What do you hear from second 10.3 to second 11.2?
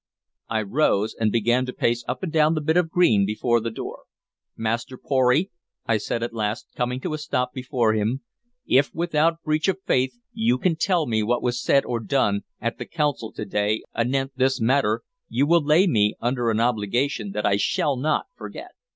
you can tell